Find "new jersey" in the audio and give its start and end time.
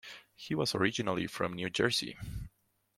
1.53-2.17